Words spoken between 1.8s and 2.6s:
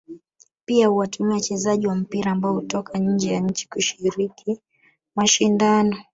wa mpira ambao